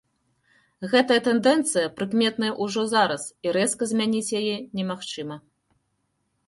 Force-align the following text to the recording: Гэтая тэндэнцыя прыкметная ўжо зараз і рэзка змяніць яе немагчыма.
Гэтая 0.93 1.17
тэндэнцыя 1.27 1.91
прыкметная 1.99 2.49
ўжо 2.67 2.81
зараз 2.95 3.27
і 3.49 3.55
рэзка 3.59 3.83
змяніць 3.93 4.27
яе 4.43 4.55
немагчыма. 4.81 5.35